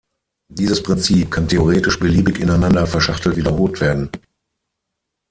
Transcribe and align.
Dieses 0.49 0.81
Prinzip 0.81 1.29
kann 1.29 1.47
theoretisch 1.47 1.99
beliebig 1.99 2.39
ineinander 2.39 2.87
verschachtelt 2.87 3.35
wiederholt 3.37 3.81
werden. 3.81 4.09